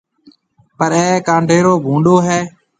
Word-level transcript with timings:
پر 0.77 0.91
اَي 0.97 1.07
ڪانڊيرو 1.27 1.73
ڀونڏو 1.85 2.15
هيَ 2.25 2.39